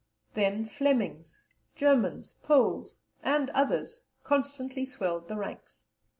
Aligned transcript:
Then 0.33 0.65
Flemings, 0.65 1.43
Germans, 1.75 2.33
Poles, 2.41 3.01
and 3.21 3.51
others 3.51 4.01
constantly 4.23 4.83
swelled 4.83 5.27
the 5.27 5.35
ranks. 5.37 5.85